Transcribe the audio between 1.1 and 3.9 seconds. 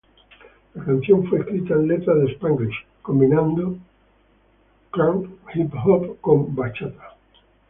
fue escrita con letras de Spanglish combinando